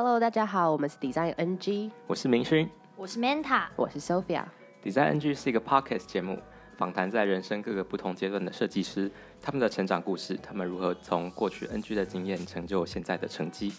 [0.00, 4.44] Hello，大家好，我们是 Design NG，我是明勋，我是 Manta，我是 Sophia。
[4.80, 6.38] Design NG 是一个 Podcast 节目，
[6.76, 9.10] 访谈在人生各个不同阶段的设计师，
[9.42, 13.72] 他们的成长故事，他们如何从过去 NG 的经验成就现在的成绩。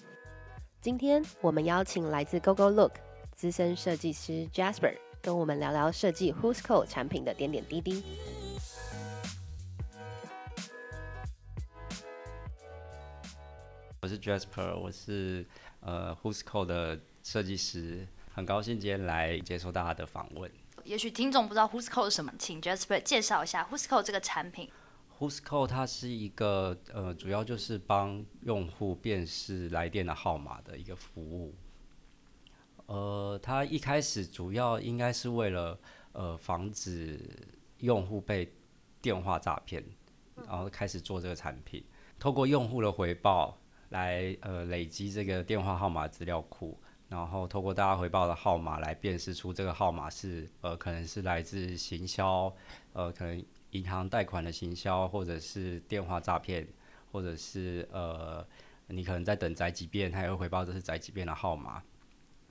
[0.82, 2.92] 今天我们邀请来自 GoGoLook
[3.34, 8.04] 资深设计师 Jasper，跟我们聊聊设计 Who's Code 产品的点点滴滴。
[14.30, 15.44] Jasper，我是
[15.80, 20.52] 呃 Whoscall 的设计师，很高兴今天来接受大家的访问。
[20.84, 24.70] 也许听众不知道 Whoscall 是什么，请 Jasper 介绍一下 Whoscall 这个产品。
[25.18, 31.56] Whoscall 它是一个呃，主要就是帮用户辨识来电的号码的一个服务。
[32.86, 35.80] 呃，它一开始主要应该是为了
[36.12, 37.20] 呃防止
[37.80, 38.54] 用户被
[39.02, 39.84] 电话诈骗，
[40.46, 41.84] 然后开始做这个产品，
[42.20, 43.58] 透过用户的回报。
[43.90, 52.54] 来呃累积这个电话号码资料库，然后透过大家回报的号码来辨识出这个号码是呃可能是来自行销，
[52.94, 56.68] 呃可能银行贷款的行销，或者是电话诈骗，
[57.12, 58.46] 或者是呃
[58.88, 61.84] 你可能在等宅急便，他也会回报这是宅急便的号码。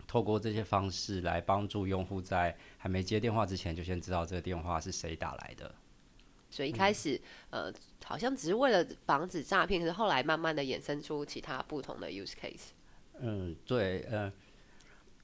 [0.07, 5.75] 透过这些方式来帮助用户在还没接电话之前就先知道这个电话是谁打来的。
[6.51, 12.71] 所以一开始，嗯、呃，好像只是为了防止诈骗，可是后来慢慢的衍生出其他不同的 use case。
[13.21, 14.33] 嗯，对，呃，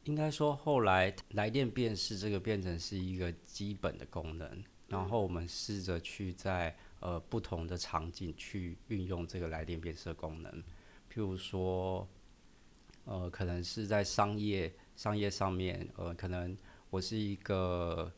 [0.04, 10.52] 应该说后来来电辨识这个变成是一个基本的功能，然后我们试着去在呃不同的场景去运用这个来电辨识的功能，
[11.10, 12.06] 譬如说，
[13.06, 16.54] 呃，可能是在商业商业上面，呃，可能
[16.90, 18.12] 我是一个。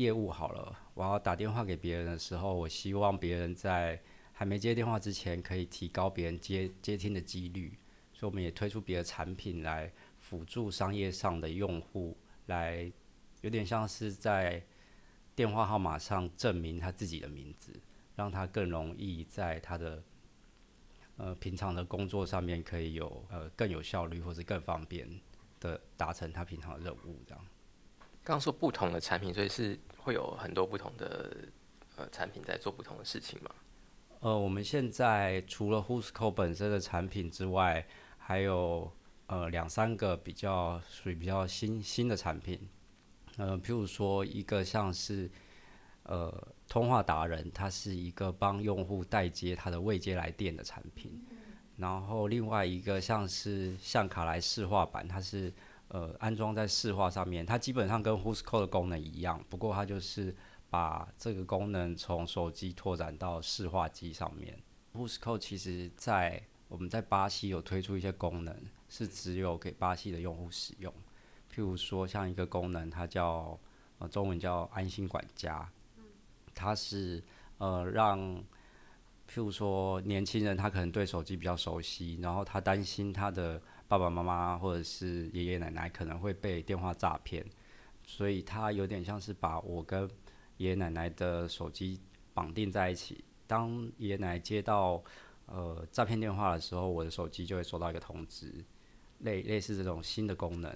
[0.00, 4.00] 业务好了，我要打电话给别人的时候，我希望别人在
[4.32, 7.76] 还没接电话之前，可以提高别人接接听的几率，
[8.14, 12.16] 所以我们也推出别的产品来辅助商业上的用户，
[12.46, 12.90] 来
[13.42, 14.64] 有点像是在
[15.34, 17.70] 电话号码上证明他自己的名字，
[18.16, 20.02] 让他更容易在他的
[21.18, 25.06] 呃平常的工作上面可以有呃更有效率或是更方便
[25.60, 27.46] 的达成他平常的任务这样。
[28.22, 31.34] 刚刚说不同的产品，所以是会有很多不同的
[31.96, 33.50] 呃产品在做不同的事情嘛？
[34.20, 37.86] 呃，我们现在除了 Whoscall 本身的产品之外，
[38.18, 38.92] 还有
[39.26, 42.68] 呃两三个比较属于比较新新的产品。
[43.38, 45.30] 呃，譬如说一个像是
[46.02, 46.30] 呃
[46.68, 51.24] 通话达人，它是一个帮用户代接他的未接来电的产品。
[51.78, 55.50] 然后另外一个像是像卡莱视话版，它是。
[55.92, 60.32] 呃，安装在视话上面，它基本上跟 Whoscall 的功能一样，不过它就是
[60.70, 64.56] 把这个功能从手机拓展到视话机上面。
[64.94, 68.56] Whoscall 其实在我们在巴西有推出一些功能，
[68.88, 70.94] 是只有给巴西的用户使用。
[71.52, 73.58] 譬如说，像一个功能，它叫
[73.98, 75.68] 呃中文叫安心管家，
[76.54, 77.20] 它是
[77.58, 78.20] 呃让
[79.28, 83.60] 譬如说年轻人他可能对手机比较熟悉，然后他担心他的。
[83.90, 87.44] 爸爸妈妈或者是爷爷奶奶可能会被电话诈骗，
[88.06, 90.08] 所以他有点像是把我跟
[90.58, 91.98] 爷爷奶奶的手机
[92.32, 93.24] 绑定在一起。
[93.48, 95.02] 当爷爷奶奶接到
[95.46, 98.64] 呃诈骗电话的时候，我的手机就会收到一个通知，
[99.18, 100.72] 类类似这种新的功能，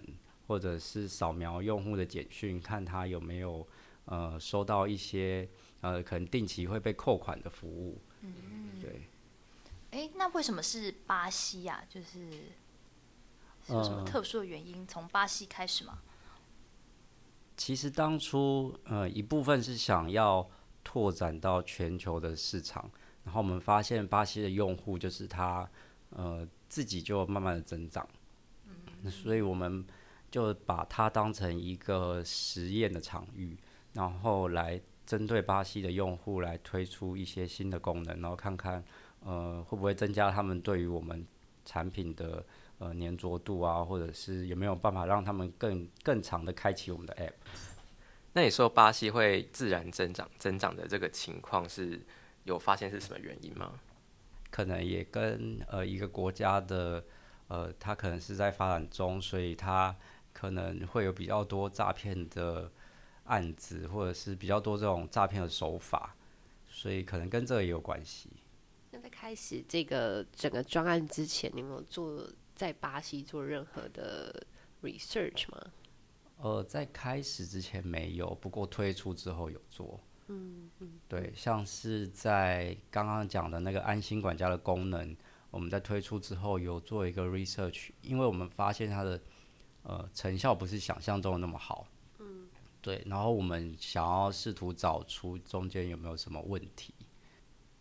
[0.49, 3.65] 或者是扫描用户的简讯，看他有没有
[4.07, 5.49] 呃收到一些
[5.83, 7.97] 呃可能定期会被扣款的服务。
[8.23, 9.03] 嗯，对。
[9.93, 11.87] 诶，那为什么是巴西呀、啊？
[11.89, 12.29] 就是。
[13.69, 14.87] 有什么特殊的原因？
[14.87, 15.99] 从、呃、巴西开始吗？
[17.57, 20.47] 其实当初呃一部分是想要
[20.83, 22.91] 拓展到全球的市场，
[23.25, 25.71] 然后我们发现巴西的用户就是他
[26.11, 28.07] 呃自己就慢慢的增长，
[28.67, 29.87] 嗯，所以我们
[30.31, 33.57] 就把它当成一个实验的场域，
[33.93, 38.84] 然后来针对巴西的用户来推出一些新的功能，然后看看
[39.21, 41.25] 呃会不会增加他们对于我们
[41.65, 42.45] 产品的。
[42.78, 47.32] 呃，粘着度啊，或者是有没有办法让他们更更长的开启我们的 App？
[48.32, 52.04] 那你说巴西会自然增长增长的这个情况是
[52.42, 53.78] 有发现是什么原因吗？
[54.50, 57.04] 可能也跟呃一个国家的
[57.47, 59.94] 呃，它可能是在发展中，所以它
[60.32, 62.72] 可能会有比较多诈骗的
[63.26, 66.16] 案子，或者是比较多这种诈骗的手法，
[66.68, 68.30] 所以可能跟这个也有关系。
[68.91, 72.28] 那在开始这个整个专案之前，你有没有做？
[72.54, 74.47] 在巴西做任何的
[74.83, 75.72] research 吗？
[76.39, 80.01] 呃，在开始之前没有，不过推出之后有做。
[80.27, 85.16] 嗯嗯，对，像是在刚刚讲的那个安心管家的功能，
[85.51, 89.21] 我们在推出之后有做一个 research，因为我们发现它的
[89.83, 91.86] 呃成效不是想象中的那么好。
[92.18, 92.48] 嗯，
[92.80, 96.95] 对，然后我们想要试图找出中间有没有什么问题，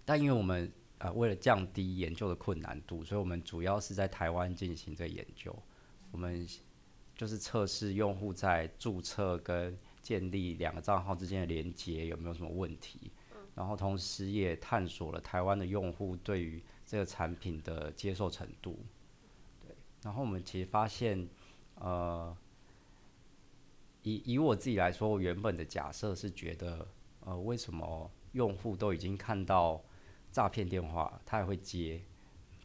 [0.03, 0.71] 但因为我们
[1.03, 5.53] 呃为了降低研究的困难度，所以我们主要是在台湾进行这个研究。
[6.11, 6.47] 我们
[7.13, 13.11] 就是测试用户在注册跟建立两个账号之间的连接有没有什么问题，
[13.53, 18.79] 然后同时也探索了台湾的用户对于这个产品的接受程度。
[19.61, 21.27] 对，然后我们其实发现，
[21.75, 22.33] 呃，
[24.03, 26.87] 以以我自己来说，我原本的假设是觉得，
[27.25, 29.83] 呃，为什么用户都已经看到
[30.33, 32.01] 诈骗电话，他也会接？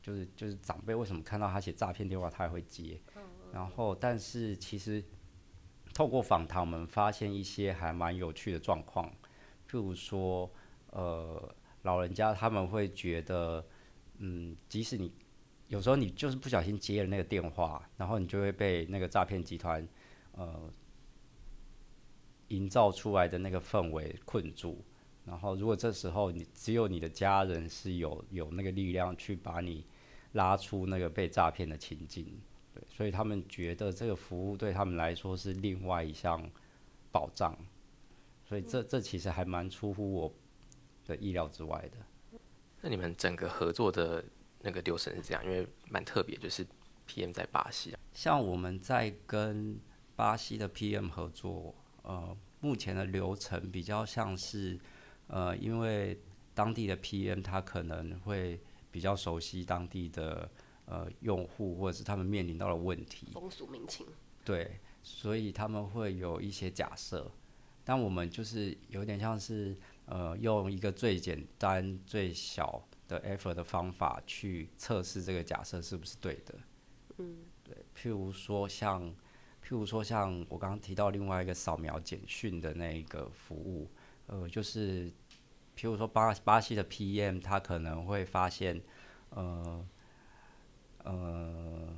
[0.03, 2.99] 就是就是长辈为什么看到他写诈骗电话，他也会接？
[3.53, 5.05] 然后，但是其实
[5.93, 9.07] 透过访谈，我们发现一些还蛮有趣的状况，
[9.69, 10.51] 譬如说，
[10.93, 13.67] 呃，老人家他们会觉得，
[14.17, 15.13] 嗯，即使你
[15.67, 19.87] 有时候你就是不小心接了那个电话，然后你就会被那个诈骗集团，
[20.33, 20.73] 呃，
[22.49, 24.83] 营造出来的那个氛围困住。
[25.29, 29.85] 然后，如果这时候你只有你的家人是有有那个力量去把你
[30.33, 32.27] 拉出那个被诈骗的情境。
[32.75, 36.51] 对所以他们觉得这个服务对他们来说是另外一项
[37.13, 37.57] 保障，
[38.45, 40.33] 所以这这其实还蛮出乎我
[41.07, 42.39] 的意料之外的。
[42.81, 44.25] 那你们整个合作的
[44.61, 45.45] 那个流程是这样？
[45.45, 46.65] 因为蛮特别，就是
[47.09, 48.01] PM 在巴西啊。
[48.13, 49.79] 像我们在跟
[50.15, 54.79] 巴西的 PM 合作，呃，目前的流程比较像是，
[55.29, 56.21] 呃，因为
[56.55, 58.61] 当地的 PM 他可能会
[58.91, 60.51] 比较熟悉当地的。
[60.91, 64.07] 呃，用户或者是他们面临到的问题，风俗民情，
[64.43, 67.31] 对，所以他们会有一些假设，
[67.85, 69.77] 但我们就是有点像是
[70.07, 76.55] 呃，用一个最简单、最小的 effort 的方法去测试这个假设是不是对的。
[77.19, 79.11] 嗯，对，譬如说像，
[79.63, 83.91] 譬如说像我刚刚提到另外一个扫描简讯的那一个服务，
[84.29, 85.11] 呃，就是
[85.77, 88.81] 譬如说巴巴西的 PM，他可能会发现，
[89.31, 89.87] 呃。
[91.05, 91.89] 呃，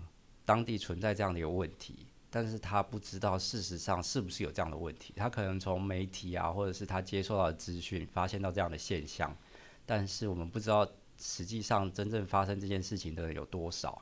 [0.44, 5.12] 当地存在这样的一个问题，但是他不知道事实上是不是有这样的问题。
[5.16, 9.36] 他可能从媒体啊，或者是他接受到的资讯，发现到这样的现象，
[9.84, 10.88] 但是我们不知道
[11.18, 14.00] 实际上真正发生这件事情的人有多少。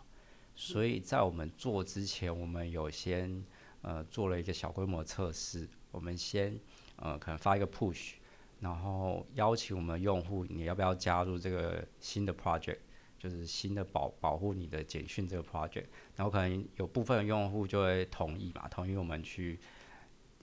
[0.55, 3.43] 所以在我们做之前，我们有先
[3.81, 5.67] 呃做了一个小规模测试。
[5.91, 6.59] 我们先
[6.99, 8.13] 呃可能发一个 push，
[8.61, 12.79] 然后邀请我们用户，你要不要加入这个新的 project？
[13.19, 19.59] 就是新的保保护你的简讯这个 project，然后可能有部分用户就会同意嘛，同意我们去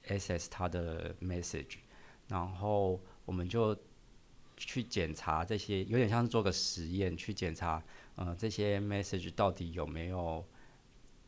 [0.07, 1.77] access 他的 message，
[2.27, 3.73] 然后我们就
[4.57, 7.81] 去检查这些，有点像是做个实验，去检查
[8.15, 10.45] 呃这些 message 到底有没有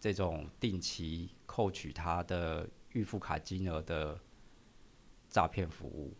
[0.01, 4.19] 这种定期扣取他的预付卡金额的
[5.37, 6.11] 诈骗服务，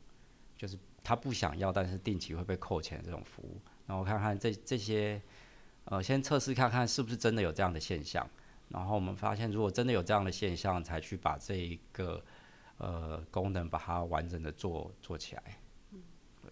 [0.56, 3.60] 就是他不想要，但是定期会被扣钱的这种服务。
[3.88, 5.20] 然后看看这这些，
[5.86, 8.30] 呃，先测试看看是不是真的有这样的现象。
[8.70, 12.24] 然后我们发现，如果真的有这样的现象，才去把这一个
[12.78, 15.44] 呃功能把它完整的做做起来。
[16.44, 16.52] 对，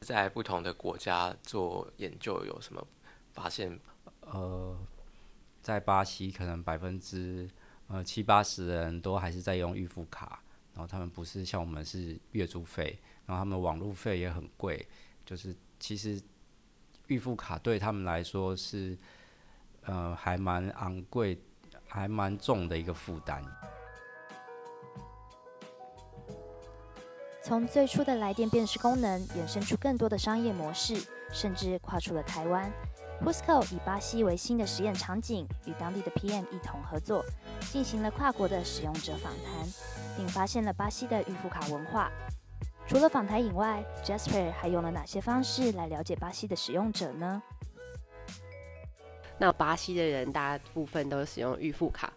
[0.00, 2.86] 在不同的国家做研究有什么
[3.32, 3.80] 发现？
[4.20, 4.76] 呃，
[5.62, 7.48] 在巴西可能百分之
[7.88, 10.42] 呃七八十人都还是在用预付卡，
[10.74, 14.88] 然后他们不是像我们是月租费，然后他们网路费也很贵，
[15.24, 16.20] 就是其实。
[17.06, 18.96] 预付卡对他们来说是，
[19.82, 21.36] 呃，还蛮昂贵、
[21.88, 23.44] 还蛮重的一个负担。
[27.42, 32.72] 从最初的来电辨识功能，衍生出更多的商业模式，甚至跨出了台湾。
[33.24, 37.22] Whoscall 以巴西为新的实验场景，与当地的 PM 一同合作，
[37.70, 39.68] 进行了跨国的使用者访谈，
[40.16, 42.10] 并发现了巴西的预付卡文化。
[42.86, 47.42] 除了访谈以外，Jasper 还用了哪些方式来了解巴西的使用者呢？
[49.36, 52.10] 那巴西的人大部分都使用预付卡。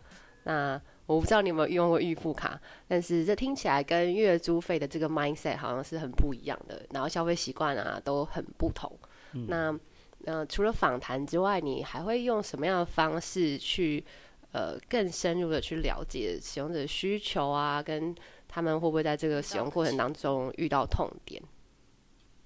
[0.45, 8.89] 那我不知道你有没有用过预付卡，但是这听起来跟月租费的这个 mindset 好像是很不一样的，然后消费习惯啊都很不同。
[9.33, 9.77] 嗯、那
[10.23, 14.03] 那，除了访谈之外，你还会用什么样的方式去
[14.51, 17.83] 呃更深入的去了解使用者的需求啊？
[17.83, 18.15] 跟
[18.47, 21.41] 他们会不会在这个使用过程当中遇到痛点？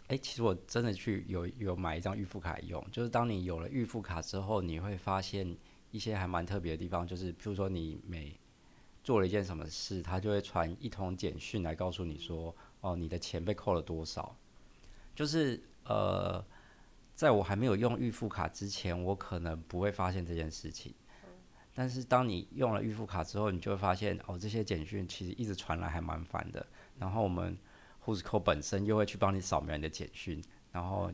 [0.07, 5.55] 哎、其实我真的去有有买一张预付卡用，就是当你有了预付卡之后，你会发现
[5.91, 8.33] 一些还蛮特别的地方，就是譬如说你每
[9.03, 14.35] 做了一件什么事，他就会传一通简讯来告诉你说，哦，你的钱被扣了多少。
[15.13, 16.41] 就是呃，
[17.17, 20.93] 在我还没有用预付卡之前，我可能不会发现这件事情。
[21.73, 26.63] 但是当你用了预付卡之后，你就会发现哦，这些简讯其实一直传来还蛮烦的。
[26.99, 27.57] 然后我们
[28.05, 30.39] Whoscall 本身又会去帮你扫描你的简讯，
[30.71, 31.11] 然后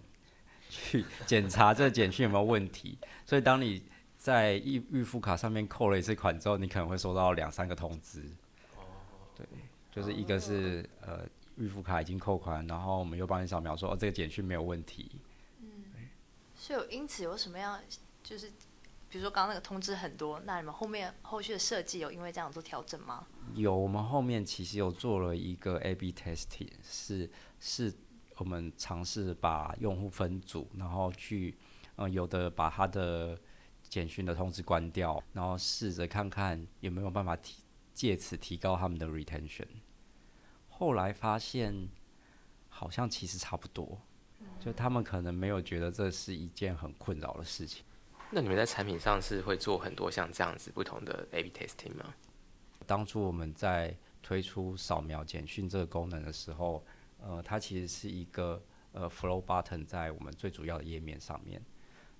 [0.69, 2.97] 去 检查这个简讯有没有问题。
[3.25, 3.81] 所以当你
[4.17, 8.21] 在预预付卡上面扣了一次款之后，你可能会收到两三个通知。
[9.37, 9.47] 对，
[9.89, 15.09] 就是一个是呃预付卡已经扣款，然后我们又帮你扫描说哦这个简讯没有问题。
[16.63, 17.77] 所以因此有什么样，
[18.23, 18.49] 就是
[19.09, 23.27] 比如说刚刚那个通知很多，那你们后面后续的设计有因为这样做调整吗？
[23.53, 27.29] 有，我们后面其实有做了一个 A/B testing，是
[27.59, 27.93] 是
[28.37, 31.57] 我们尝试把用户分组，然后去
[31.97, 33.37] 呃有的把他的
[33.89, 37.61] 简讯的通知关掉，然后试着看看有没有办法提
[37.93, 39.67] 借此提高他们的 retention。
[40.69, 41.89] 后来发现
[42.69, 43.99] 好像其实差不多。
[44.63, 47.83] 就他们可能没有觉得这是一件很困扰的事情。
[48.31, 52.13] 那你们在产品上是会做很多像这样子不同的 A/B testing 吗？
[52.87, 56.81] 当初我们在推出扫描简讯这个功能的时候，
[57.19, 61.61] 呃，它其实是一个呃 flow button 在我们最主要的页面上面。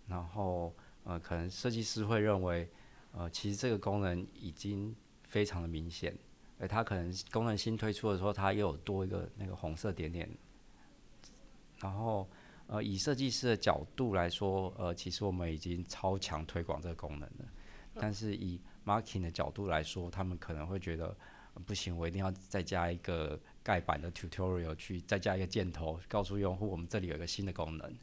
[0.06, 2.70] 然后呃，可能设计师会认为，
[3.14, 6.14] 呃，其实这个功能已经非常的明显，
[6.60, 10.30] 而它可能功能新推出的时候，它又有多一个那个红色点点。
[11.84, 12.26] 然后，
[12.68, 17.46] 呃，以设计师的角度来说，呃，其实我们已经超强推广这个功能了。
[17.96, 21.16] 但是以 marketing 的角度来说，他们可能会觉得，
[21.54, 27.94] 呃，不行，我一定要再加一个盖板的 tutorial 去，再加一个箭头，告诉用户我们这里有一个新的功能。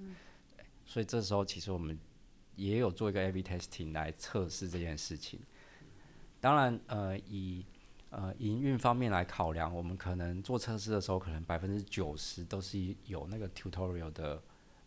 [0.55, 1.99] 对，所以这时候其实我们
[2.55, 5.41] 也有做一个 A/B testing 来测试这件事情。
[6.39, 7.65] 当然，呃，以
[8.11, 12.77] 呃，营运方面来考量，我们可能做测试的时候，可能百分之九十都是
[13.07, 14.43] 有那个 tutorial 的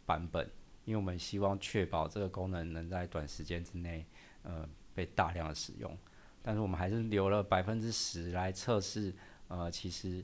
[0.05, 0.45] 版本，
[0.83, 4.05] 因为我们希望确保这个功能能在短时间之内，
[4.41, 5.97] 呃，被大量的使用。
[6.41, 9.15] 但是我们还是留了百分之十来测试，
[9.47, 10.21] 呃，其实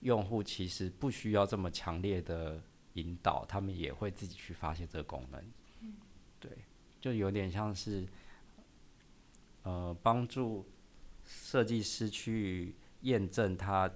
[0.00, 2.62] 用户其实不需要这么强烈的
[2.92, 5.42] 引导，他们也会自己去发现这个功能。
[6.38, 6.50] 对，
[7.00, 8.06] 就有点像是，
[9.62, 10.66] 呃，帮助。
[11.26, 13.90] 设计师去验证他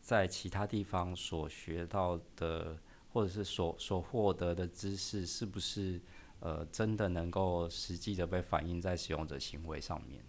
[0.00, 2.76] 在其他地方所学到的，
[3.12, 6.00] 或者是所所获得的知识，是不是
[6.40, 10.24] 呃真的能够实际的被反映在使用者行为上面？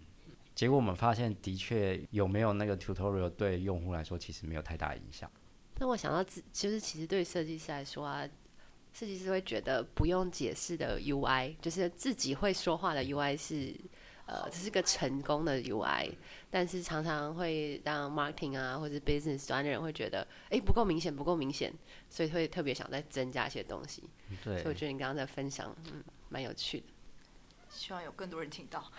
[0.54, 5.30] 结果我们发现，的确有没有那个 tutorial 对用户来说其实没有太大影响。
[5.78, 8.28] 那我想到，自就是其实对设计师来说啊，
[8.92, 13.74] 设计师会觉得不用解释的 UI，就是自己会说话的 UI 是。
[14.30, 16.12] 呃，这是个成功的 UI，
[16.48, 21.72] 但是常常会让 marketing 啊或者 business 端的人会觉得，哎、欸，不够明显，不够明显，
[22.08, 24.04] 所以会特别想再增加一些东西。
[24.44, 26.86] 对，所以我觉得你刚刚在分享，嗯，蛮有趣的。
[27.70, 28.92] 希望有更多人听到。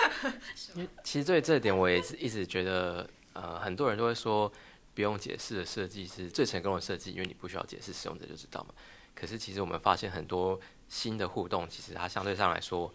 [1.04, 4.50] 其实对这点，我也是一直觉得，呃，很多人都会说，
[4.94, 8.74] 不用解释的设计是最成功的设计，因为你不需要解释，使用者就知道嘛。
[9.14, 10.58] 可是其实我们发现很多
[10.88, 12.90] 新的互动，其实它相对上来说。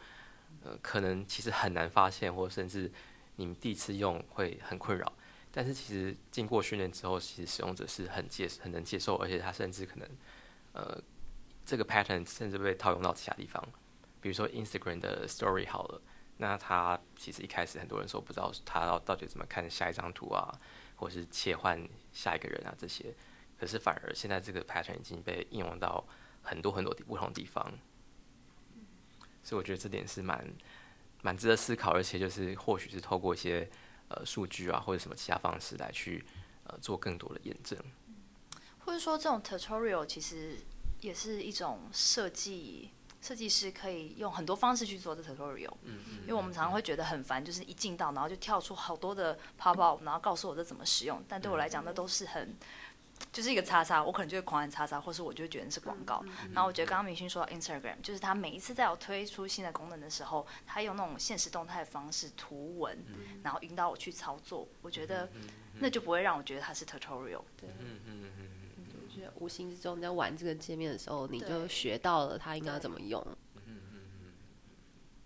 [0.63, 2.91] 呃，可能其实很难发现，或甚至
[3.35, 5.11] 你们第一次用会很困扰。
[5.51, 10.09] 但是其实经过训练之后，其实使用者是很接很能接受，而且他甚至可能，
[10.71, 11.01] 呃，
[11.65, 13.61] 这个 pattern 甚至被套用到其他地方。
[14.21, 16.01] 比如说 Instagram 的 Story 好了，
[16.37, 20.57] 那他其实一开始很多人说不知道他到到底怎么看下一张图啊，
[20.95, 23.13] 或是切换下一个人啊这些。
[23.59, 26.07] 可是反而现在这个 pattern 已经被应用到
[26.41, 27.73] 很多很多不同的地方。
[29.43, 30.47] 所以我觉得这点是蛮
[31.21, 33.69] 蛮值得思考，而且就是或许是透过一些
[34.07, 36.23] 呃数据啊，或者什么其他方式来去
[36.65, 37.77] 呃做更多的验证。
[38.79, 40.57] 或者说，这种 tutorial 其实
[41.01, 45.73] 也是一种设计，设计师可以用很多方式去做这 tutorial。
[45.83, 46.17] 嗯嗯。
[46.21, 51.23] 因为我们常常会觉得很烦，就是一进到然后就跳出好多的 pop up，然后告诉我这怎么使用。
[51.27, 52.55] 但对我来讲，那都是很。
[53.31, 56.23] 就是一个叉叉，我可能就会狂按叉叉，或是我就会觉得是广告。
[56.53, 62.97] 然后我觉得刚刚明勋说到 Instagram，就是他每一次在我推出新的功能的时候，他用那种现实动态的方式图文，
[63.43, 64.67] 然后引导我去操作。
[64.81, 65.29] 我觉得
[65.79, 67.41] 那就不会让我觉得它是 tutorial。
[67.57, 73.25] 对，嗯嗯嗯嗯，就是无形之中你在玩这个界面的时候，你就学到了它应该怎么用。
[73.55, 74.33] 嗯嗯嗯。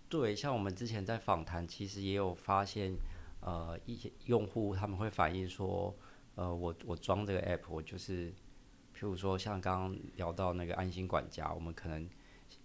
[0.09, 2.95] 对，像我们之前在访谈，其实也有发现，
[3.41, 5.95] 呃，一些用户他们会反映说。
[6.35, 8.31] 呃，我我装这个 app，我就是，
[8.93, 12.09] 譬如说像刚刚聊到那个安心管家，我们可能，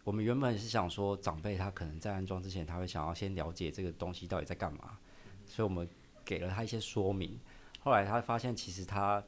[0.04, 4.98] 我们原本是想说长辈他可能在安装之前，他会想要先了解这个东西到底在干嘛，
[5.46, 5.88] 所以我们
[6.24, 7.38] 给了他一些说明。
[7.80, 9.22] 后来他发现其实他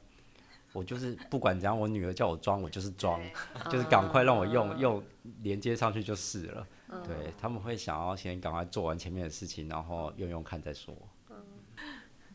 [0.73, 3.21] 我就是不管怎样，我女儿叫我装，我就是装，
[3.69, 5.03] 就是赶快让我用、uh, 用
[5.41, 6.67] 连接上去就是了。
[6.89, 10.93] Uh, 对，他们会想要先赶快做完前面的事情，然后用用看再说。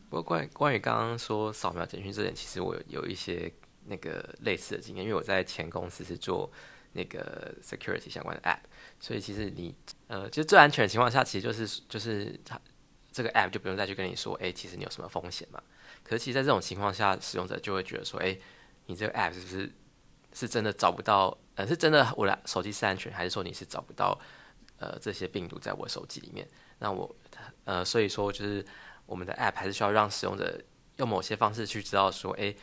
[0.09, 3.51] 不过关于关于刚刚说扫描简讯这点，其实我有有一些
[3.85, 6.51] 那个类似的经验，因为我在前公司是做
[6.93, 8.59] 那个 security 相关的 app，
[8.99, 9.75] 所以其实你
[10.07, 12.59] 呃，就最安全的情况下，其实就是就是它
[13.11, 15.61] 这个 app 就不用再去跟你说，哎，其实你有什么风险嘛？
[16.03, 18.35] 可是其实在这种情况下，使用者就会觉得说，哎，
[18.87, 19.71] 你这个 app 是不是
[20.33, 21.37] 是真的找不到？
[21.53, 24.19] 呃，是真的我的手机是安全，还是说你是找不到
[24.79, 26.47] 呃这些病毒在我手机里面？
[26.79, 27.15] 那我
[27.65, 28.65] 呃，所以说就是。
[29.09, 30.61] 我们的 App 还是需要让使用者
[30.97, 32.55] 用某些方式去知道说，诶，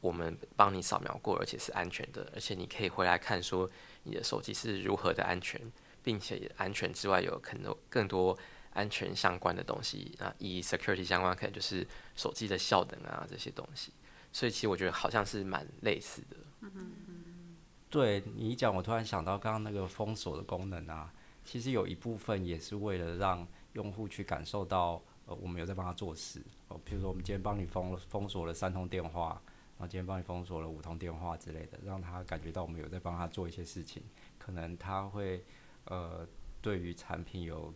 [0.00, 3.70] 我们帮你扫描过，而且是安全的，而且你可以回来看说
[4.04, 5.60] 你的手机是如何的安全，
[6.02, 8.38] 并且安全之外有可能更多
[8.72, 13.92] 安全相关的东西啊，以 security 相关可能就是手机的效能啊这些东西，
[14.32, 16.36] 所以其实我觉得好像是蛮类似的。
[16.60, 17.56] 嗯嗯，
[17.90, 21.12] 对你一讲，我突然想到刚刚那个封锁的功能啊，
[21.44, 25.02] 其实有一部分也是为了让用户去感受到。
[25.34, 29.40] 我们有在帮他做事哦，比如说我们今天帮你封封锁了三通电话，
[29.78, 34.02] 然后今天帮你封锁了五通电话之类的，让他感觉到我们有在帮他做一些事情，
[34.38, 35.44] 可能他会
[35.86, 36.26] 呃
[36.60, 37.72] 对于产品有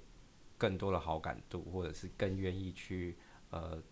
[0.58, 3.16] 更多的好感度，或者是更愿意去
[3.50, 3.82] 呃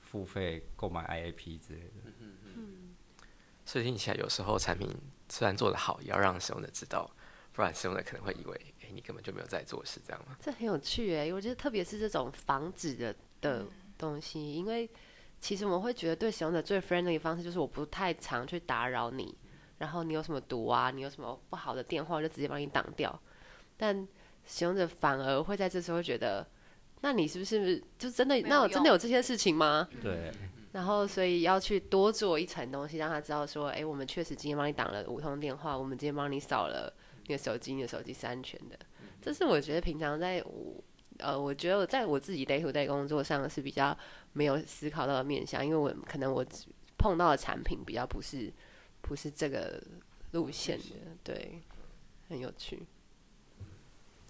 [0.00, 2.12] 付费购买 IAP 之类的。
[2.18, 2.94] 嗯嗯。
[3.64, 4.88] 所以听起来有时候产品
[5.28, 7.10] 虽然做得好，也要让使用者知道，
[7.52, 8.73] 不然使用者可能会以为。
[8.92, 10.36] 你根本就没有在做事，这样吗？
[10.40, 13.64] 这很有趣哎，我觉得特别是这种防止的的
[13.96, 14.88] 东西，嗯，因为
[15.40, 19.36] 其实我们会觉得对使用者最 friendly 的方式就是我不太常去打扰你，
[19.78, 23.20] 然后你有什么毒啊，你有什么不好的电话，我就直接帮你挡掉。
[23.76, 24.06] 但
[24.46, 26.46] 使用者反而会在这时候觉得，
[27.00, 28.40] 那你是不是就真的？
[28.42, 29.88] 那我真的有这些事情吗？
[30.02, 30.32] 对。
[30.72, 36.92] 然后所以要去多做一层东西，让他知道说，哎，我们确实今天帮你挡了五通电话，我们今天帮你扫了。
[37.26, 38.78] 你的手机，你的手机是安全的，
[39.22, 40.82] 这是我觉得平常在我
[41.18, 43.96] 呃，我觉得我在我自己 day to day 工作上是比较
[44.32, 46.44] 没有思考到的面向，因为我可能我
[46.98, 48.52] 碰到的产品比较不是
[49.00, 49.80] 不是这个
[50.32, 50.84] 路线的，
[51.22, 51.62] 对，
[52.28, 52.82] 很有趣，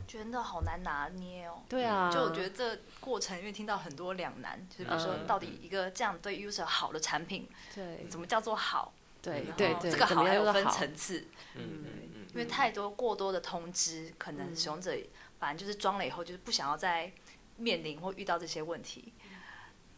[0.07, 1.63] 觉得好难拿捏哦。
[1.69, 8.93] 对啊，就我觉得这过程因为听到很多两难，就是比如说到底一个这样对 user 好的产品，对，怎么叫做好？
[9.23, 12.13] 对对对，这个好还有分层次，嗯。
[12.35, 14.93] 因为太多过多的通知，可能使用者
[15.39, 17.13] 反正就是装了以后，就是不想要再
[17.57, 19.13] 面临或遇到这些问题，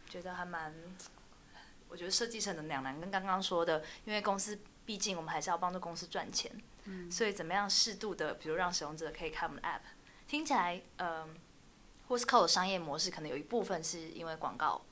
[0.07, 0.75] 觉得还蛮，
[1.89, 6.53] 我觉得设计成的两难，跟刚刚说的，因为公司毕竟我们还是要帮助公司赚钱，
[7.11, 9.81] 所以怎么样适度的，比如让使用者可以看我们的 app，
[10.29, 11.35] 听起来，嗯
[12.09, 14.83] ，Whoscall 的商业模式可能有一部分是因为广告，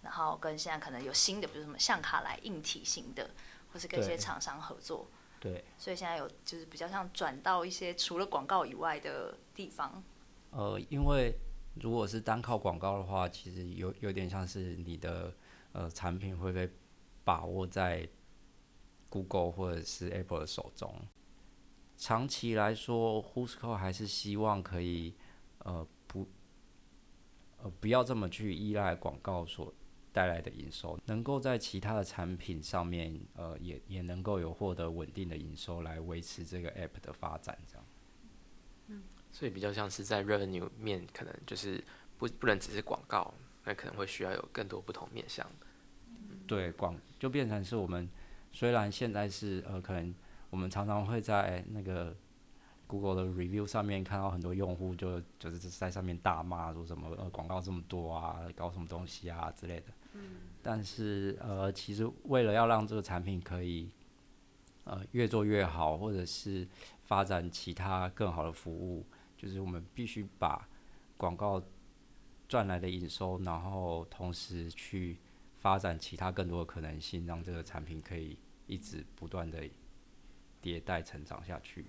[0.00, 3.30] 然后跟现在可能有新的，比如什么向卡来硬体型的，
[3.72, 5.06] 或是跟一些厂商合作。
[5.46, 10.02] 对，所以现在有就是比较像转到一些除了广告以外的地方。
[10.50, 11.38] 呃，因为
[11.80, 15.32] 如果是单靠广告的话，其实有有点像是你的
[15.70, 16.68] 呃产品会被
[17.22, 18.08] 把握在
[19.08, 20.92] Google 或者是 Apple 的手中。
[21.96, 25.14] 长期来说，Whoscall 还是希望可以
[25.60, 26.26] 呃不
[27.62, 29.72] 呃不要这么去依赖广告所
[30.16, 37.84] 带来的营收，能够在其他的产品上面，呃，也也能够有获得稳定的营收来维持这个 app 的发展，这样。
[38.86, 41.84] 嗯，所以比较像是在 revenue 面，可能就是
[42.16, 45.46] 不不能只是广告，那可能会需要有更多不同面向。
[46.46, 48.08] 对，广就变成是我们
[48.52, 50.14] 虽然现在是呃，可能
[50.48, 52.16] 我们常常会在那个
[52.86, 59.86] Google 的 review 上面看到很多用户就就是在上面大骂说什么呃广告这么多啊，搞什么东西啊之类的。
[60.62, 63.90] 但是呃，其实为了要让这个产品可以
[64.84, 66.66] 呃越做越好，或者是
[67.04, 70.68] 发展其他更好的服务，就是我们必须把
[71.16, 71.62] 广告
[72.48, 75.18] 赚来的营收，然后同时去
[75.58, 79.62] 发展其他更多的可能性，让这个产品可以一直不断的
[80.62, 81.86] 迭代成长下去。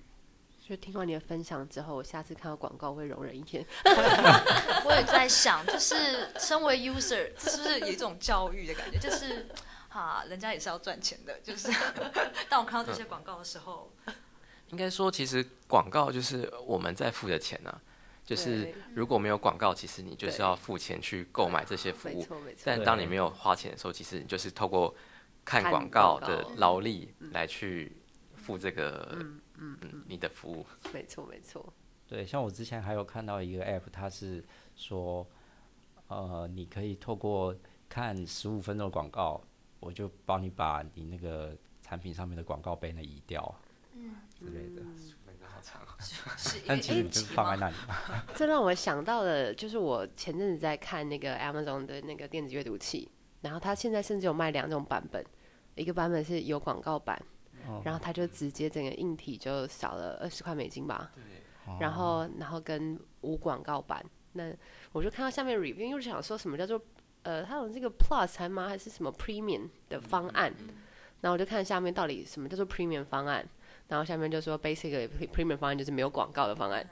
[0.67, 3.65] 就听完你的分享之后，我下次看到广告会容忍一点。
[4.83, 5.95] 我也在想，就是
[6.37, 8.99] 身为 user，是不是有一种教育的感觉？
[8.99, 9.47] 就是
[9.87, 11.39] 啊，人家也是要赚钱的。
[11.41, 11.71] 就是
[12.49, 13.89] 当我看到这些广告的时候，
[14.67, 17.79] 应该说，其实广告就是我们在付的钱呢、啊。
[18.25, 22.27] 就是如果没有广告，其实你就是要付钱去购买这些服务。
[22.65, 24.93] 但当你没有花钱的时候，其实你就是透过
[25.45, 27.95] 看广告的劳力来去
[28.35, 29.17] 付这个。
[29.57, 31.73] 嗯嗯嗯，你的服务，没错没错。
[32.07, 34.43] 对，像我之前还有看到一个 app，它是
[34.75, 35.27] 说，
[36.07, 37.55] 呃，你可以透过
[37.89, 39.41] 看十五分钟的广告，
[39.79, 43.53] 我就帮你把你那个产品上面的广告被那移掉，
[43.93, 44.81] 嗯之类的。
[45.25, 45.97] 那个好长啊，
[46.65, 47.75] 但其实你就是放在那里。
[48.33, 55.25] 这让我想到了，就是我前阵子在看那个 Amazon 的那个电子阅读器，然后它现在甚至有卖两种版本，
[55.75, 57.21] 一个版本是有广告版，
[57.67, 61.11] 哦、然后他就直接整个硬体就少了二十块美金吧。
[61.13, 61.23] 对。
[61.81, 64.01] 然后，然后跟无广告版，
[64.33, 64.53] 那
[64.93, 66.81] 我就看到下面 review，又是想说什么叫做
[67.23, 68.69] 呃，它有这个 plus 还吗？
[68.69, 70.53] 还是什么 premium 的方案？
[71.19, 73.45] 然后我就看下面到底什么叫做 premium 方案，
[73.89, 76.87] 然后下面就说 basic premium 方案就是没有广告的方案。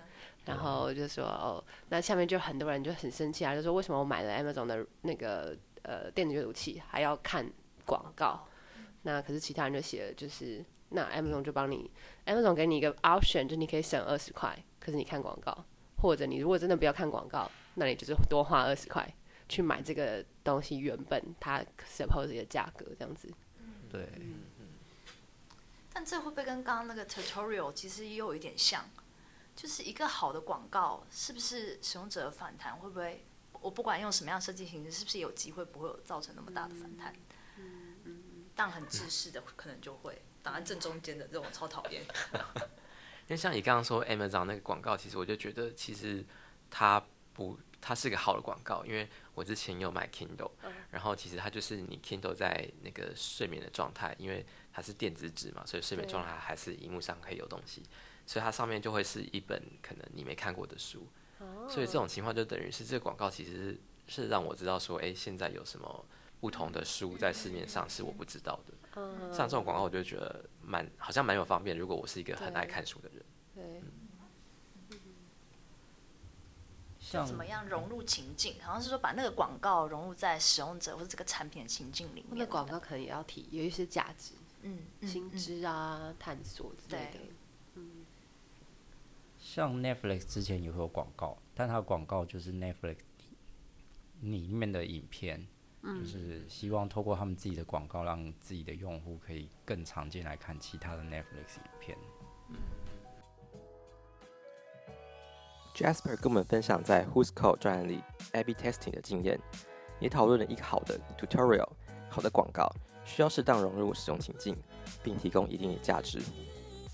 [0.46, 7.50] 然后就说哦，那下面就很多人就很生气啊，就说为什么我买了 Amazon 的那个呃电子阅读器还要看
[7.86, 8.46] 广告？
[9.06, 10.64] 那可是其他人就写了就是。
[10.90, 11.90] 那 Amazon 就帮你
[12.28, 15.66] ，Amazon 给你一个 option，就你可以省二十块，可是你看广告，
[15.98, 19.14] 或者你如果真的不要看广告，那你就是多花二十块
[19.50, 23.28] 去买这个东西原本它 suppose 的价格这样子。
[23.92, 24.08] 对。
[25.92, 28.86] 但这会不会跟刚刚那个 tutorial 其实也有一点像？
[29.56, 33.26] 就是一个好的广告，是不是使用者的反弹会不会？
[33.60, 37.12] 我不管用什么样设计形式，是不是有机会不会有造成那么大的反弹？
[38.56, 40.22] 但很自私的可能就会。
[40.46, 42.04] 挡在正中间的这种超讨厌，
[43.26, 46.24] 因为像你刚刚说 Amazon 那个广告，其实我就觉得其实
[46.70, 50.52] 它不，它是个好的广告，因为我之前有买 Kindle，
[50.92, 57.82] 然后其实它就是你 Kindle 在那个睡眠的状态，因为它是电子纸嘛，所以睡眠状态还是荧幕上可以有东西，
[58.28, 61.08] 所以它上面就会是一本可能你没看过的书，
[61.68, 66.06] 所以这种情况就等于是这个广告其实是是让我知道说，哎，现在有什么
[66.46, 69.34] 不同的书在市面上是我不知道的。
[69.34, 71.76] 像这种广告，我就觉得蛮好像蛮有方便。
[71.76, 73.82] 如果我是一个很爱看书的人，对，
[77.00, 78.62] 像怎么样融入情境？
[78.62, 82.38] 好像是说把那个广告融入在使用者或者这个产品的情境里面。
[82.38, 87.20] 那广告可能也要提有一些价值，嗯，新知啊、探索之类的。
[87.74, 88.06] 嗯，
[89.40, 92.98] 像 Netflix 之前也会有广告，但它的广告就是 Netflix
[94.22, 95.48] 里面的影片。
[95.86, 101.98] 就是希望透过他们自己的广告，让自己的用户可以更常见来看其他的 Netflix 影片。
[105.76, 109.40] Jasper 跟我们分享在 Who's Code 专案里 A/B testing 的经验，
[110.00, 111.70] 也讨论了一个好的 tutorial、
[112.10, 112.68] 好的广告
[113.04, 114.58] 需要适当融入使用情境，
[115.04, 116.20] 并提供一定的价值，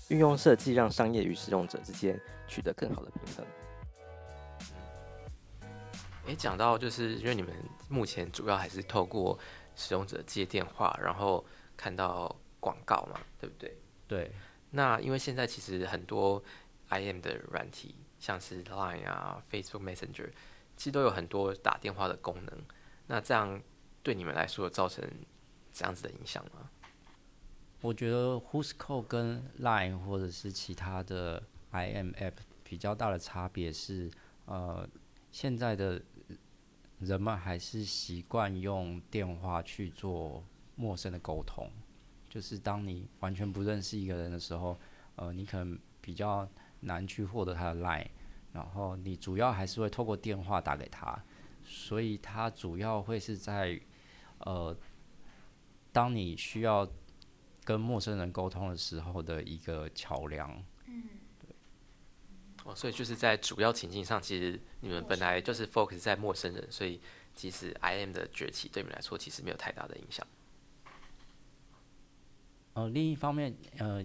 [0.08, 3.46] 运用设计让商业与使用者之间取得更好的平衡。
[6.26, 7.52] 诶，讲到就是因为你们
[7.88, 9.36] 目前主要还是透过
[9.74, 11.44] 使用者接电话，然后
[11.76, 13.76] 看到广告嘛，对不对？
[14.06, 14.30] 对。
[14.70, 16.42] 那因为现在其实很多
[16.90, 20.30] IM 的软体，像是 Line 啊、Facebook Messenger，
[20.76, 22.64] 其实都有很多打电话的功能。
[23.08, 23.60] 那这样
[24.02, 25.04] 对你们来说造成
[25.72, 26.70] 这样子的影响吗？
[27.80, 34.08] 我觉得 Whoscall 跟 Line 或者是其他的 IM App 比较大的差别是，
[34.44, 34.88] 呃，
[35.32, 36.00] 现在的。
[37.02, 40.40] 人们还是习惯用电话去做
[40.76, 41.68] 陌生的沟通，
[42.28, 44.78] 就是当你完全不认识一个人的时候，
[45.16, 48.06] 呃，你可能比较难去获得他的 line，
[48.52, 51.20] 然后你主要还是会透过电话打给他，
[51.64, 53.80] 所以他主要会是在，
[54.38, 54.76] 呃，
[55.90, 56.88] 当你需要
[57.64, 60.64] 跟陌生人沟通的时候的一个桥梁。
[62.64, 67.00] 哦，所以就是在主要情境上，其实你们本来就是 focus 在陌生人，所以
[67.34, 70.26] 其实 IM 的崛起对你们来说其实没有太大的影响。
[72.74, 74.04] 呃，另一方面，呃，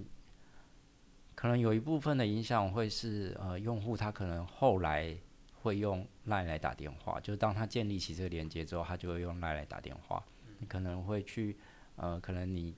[1.36, 5.15] 可能有一部分的影响会是，呃，用户他可能后来
[5.62, 10.24] 会用 LINE 来打电话，就是当他建立起这个连接之后，他就会用 LINE 来打电话。
[10.60, 11.56] 你可能会去，
[11.96, 12.74] 呃，可能你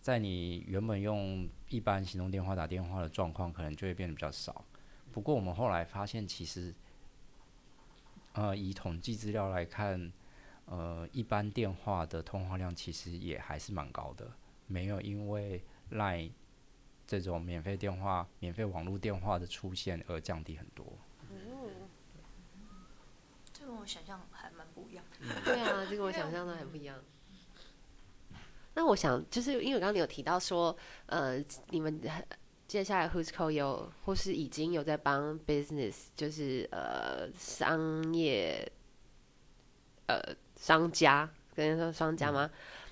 [0.00, 4.64] 在你原本用一般行动电话打电话的状况，可能就会变得比较少。
[5.12, 6.74] 不过我们后来发现，其实，
[8.32, 10.12] 呃，以统计资料来看，
[10.66, 14.30] 呃，一般电话的通话量其实也还是蛮高的，
[14.66, 16.30] 没有因为 LINE
[17.06, 20.86] 这种免费电话、免费网络电话的出现而降低很多。
[21.30, 21.88] 嗯，
[23.52, 25.26] 这跟我想象还蛮不一样的。
[25.44, 26.96] 对啊，这跟我想象的还不一样。
[28.74, 32.00] 那我想，就是因为刚刚你有提到说，呃，你们。
[32.70, 38.70] 接下来，Whoscall 有或是已经有在帮 business，就是呃商业，
[40.06, 40.22] 呃
[40.54, 42.48] 商家，跟人说商家吗？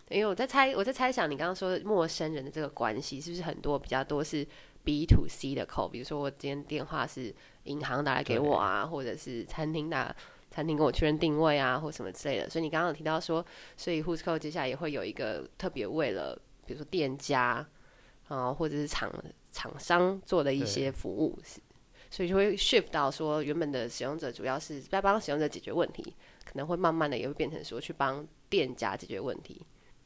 [0.09, 4.45] 嗯、因为我在猜，我在猜想你刚刚说陌生人的这个关系，是不是很多比较多是
[4.83, 5.89] B to C 的 call？
[5.89, 10.13] 比如说我今天电话是银行打来给我啊，或者是餐厅打。
[10.51, 12.51] 餐厅跟我确认定位啊，或什么之类的。
[12.51, 16.37] 所以你刚刚有提到说，所以 Who's Call 接下来也会有一个特别为了，
[16.67, 17.65] 比如说店家
[18.27, 19.13] 啊，或者是厂
[19.51, 21.39] 厂商做的一些服务，
[22.11, 29.61] 所以就会 shift 到说，原本的使用者主要是在帮使用者解决问题，可能会慢慢的也会变成说去帮店家解决问题。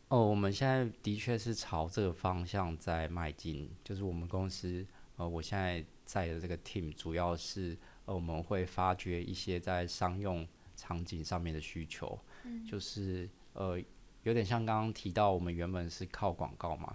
[0.09, 4.85] 哦，我们现在的确是朝这个方向在迈进，就是我们公司
[5.17, 13.81] 呃，我现在在的这个 team 主要是呃，我们会发掘一些在商用场景上面的需求，嗯、就是呃，
[14.25, 16.95] 有点像刚刚提到，我们原本是靠广告嘛，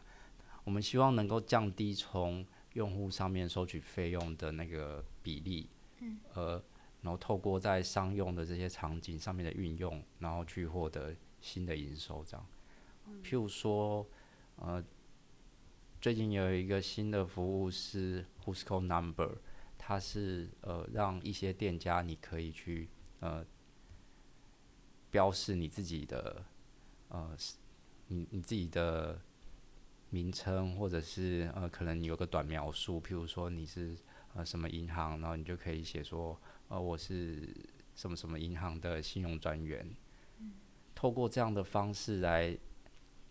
[0.68, 5.70] 我们希望能够降低从用户上面收取费用的那个比例，
[6.02, 6.62] 嗯，呃，
[7.02, 12.46] 然后透过在商用的这些场景上面的运用，然后去获得新的营收，这样。
[13.24, 14.06] 譬如说，
[14.58, 14.84] 呃，
[16.02, 19.38] 最近有一个新的服务是 Who's Call Number，
[19.78, 22.90] 它是呃让一些店家你可以去
[23.22, 23.46] 呃
[25.10, 26.44] 标示你自己的
[27.08, 27.38] 呃
[28.08, 29.22] 你你自己的
[30.10, 33.96] 名称，或者是呃可能你有个短描述，譬如说你是
[34.34, 37.54] 呃什么银行，然后你就可以写说呃我是
[37.96, 39.88] 什么什么银行的信用专员，
[40.94, 42.58] 透过这样的方式来。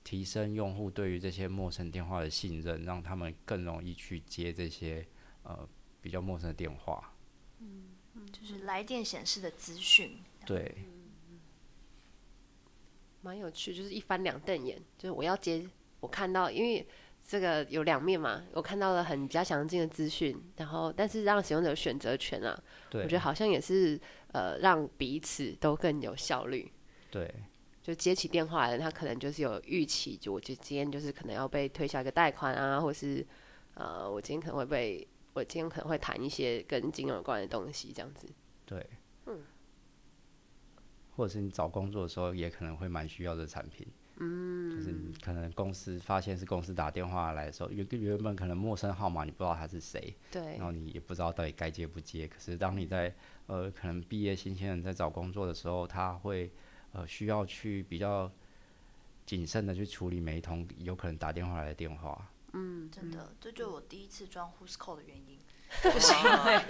[0.04, 5.04] 提升用户对于这些陌生电话的信任，让他们更容易去接这些
[5.42, 5.68] 呃
[6.00, 7.12] 比较陌生的电话。
[7.58, 7.88] 嗯，
[8.30, 10.16] 就是来电显示的资讯。
[10.46, 10.76] 对，
[13.20, 14.80] 蛮有趣，就是一翻两瞪眼。
[14.96, 15.68] 就是我要接，
[16.06, 16.86] 我看到，因为
[17.26, 22.56] 这个有两面嘛，我看到了很比较详尽的资讯，然后但是让使用者选择权啊，
[22.88, 26.70] 对，我觉得好像也是呃让彼此都更有效率。
[27.10, 27.28] 对。
[27.82, 33.26] 就接起电话的人，他可能就是有预期，就我就今天就是可能要被推销一个贷款啊，或是
[33.74, 38.28] 呃，我今天可能会被，我今天可能会谈一些跟金融有关的东西，这样子。
[38.64, 38.84] 对。
[39.26, 39.44] 嗯。
[41.16, 43.86] 或者是你找工作的时候，也可能会蛮需要的产品。
[44.16, 44.70] 嗯。
[44.70, 50.14] 就是你可能公司发现是公司打电话来的时候，原原本可能陌生号码，你不知道他是谁。
[50.30, 50.56] 对。
[50.56, 53.14] 然后你也不知道到底该接不接，可是当你在
[53.46, 56.50] 呃，可能毕业新鲜人在找工作的时候，他会。
[56.92, 58.30] 呃，需要去比较
[59.26, 62.26] 谨慎的去处理每一通有可能打电话来的电话。
[62.54, 65.38] 嗯，真的，这就是我第一次装 Who's Call 的原因，
[65.82, 66.62] 就是因为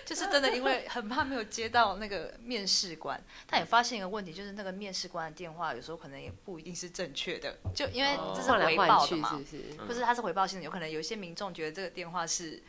[0.06, 9.40] 就是真的因为很怕没有接到那个面试官，但也发现一个问题，就是那个面试官的电话有时候可能也不一定是正确的，就因为这是回报的嘛，
[9.86, 12.62] 不是，它是回报性的，有可能有些民众觉得这个电话是。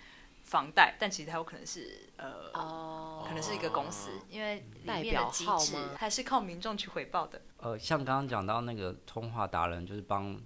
[0.44, 7.40] 房贷，但其实它有可能是呃，oh, 可能是一个公司，因为里面的机制还是靠民众去回报的。
[7.58, 10.42] 呃，像刚刚讲到那个通话达人，就是帮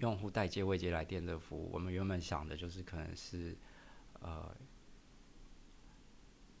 [0.00, 1.70] 用户代接未接来电的服务。
[1.72, 3.56] 我们原本想的就是可能是
[4.20, 4.52] 呃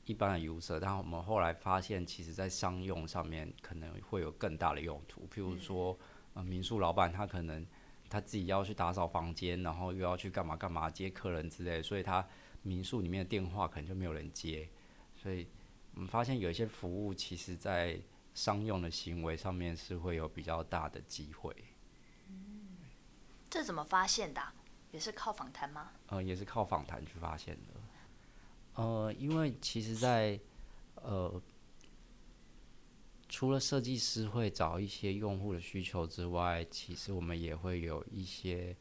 [0.08, 5.28] 一般的 user，但我们后来发现，其实在商用上面可能会有更大的用途。
[5.32, 5.96] 譬如说，
[6.34, 7.64] 呃，民宿老板他可能。
[8.10, 12.26] 他自己要去打扫房间，然后又要去干嘛干嘛接客人之类，所以他
[12.62, 14.66] 民宿里面的电话可能就没有人接。
[15.14, 15.46] 所以
[15.92, 18.00] 我们发现有一些服务，其实在
[18.32, 21.54] 商用的行为上面是会有比较大的机会。
[22.28, 22.78] 嗯，
[23.50, 24.40] 这怎么发现的？
[24.90, 25.90] 也是靠访谈吗？
[26.06, 27.77] 呃，也是靠访谈去发现的。
[28.78, 30.40] 呃，因为其实在
[30.94, 31.40] 呃。
[33.30, 38.74] 除了设计师会找一些用户的需求之外，其实我们也会有一些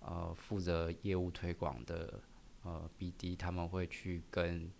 [0.00, 2.20] 呃负责业务推广的
[2.64, 4.70] 呃 BD，他们会去跟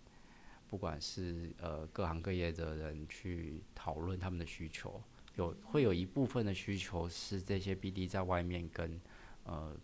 [0.67, 5.01] 不管是呃各行各业的人去讨论他们的需求，
[5.37, 9.01] 有会有一部分的需求是这些 BD 在外面跟
[9.45, 9.75] 呃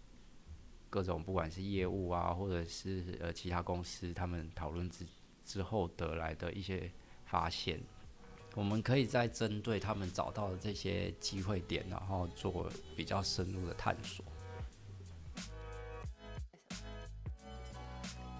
[0.91, 5.05] 各种不管是业务啊，或者是呃其他公司他们讨论之
[5.45, 6.91] 之后得来的一些
[7.25, 7.79] 发现。
[8.53, 14.25] 我们可以再针对他们找到的这些机会点，然后做比较深入的探索。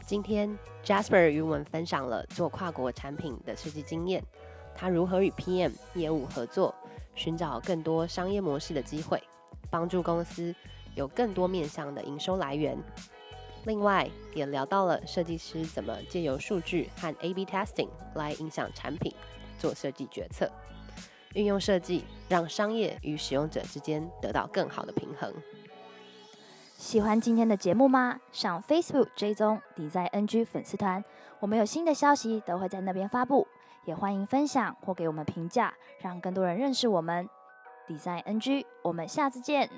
[0.06, 4.22] 今天 Jasper 与我们分享了做跨国产品的设计经验，
[4.76, 6.76] 他如何与 PM 业务合作，
[7.16, 9.24] 寻找更多商业模式的机会，
[9.70, 10.54] 帮助公司
[10.96, 12.78] 有更多面向的营收来源。
[13.66, 19.14] 另外，也聊到了设计师怎么借由数据和 A/B testing 来影响产品。
[19.60, 20.52] 做设计决策，
[21.36, 25.32] 运用设计让商业与使用者之间得到更好的平衡。
[26.76, 28.20] 喜欢今天的节目吗？
[28.32, 31.06] 上 Facebook 追踪 Design NG 粉丝团，
[31.40, 33.48] 我们有新的消息都会在那边发布，
[33.86, 37.30] 也欢迎分享或给我们评价，让更多人认识我们。
[37.88, 39.70] Design NG，我们下次见。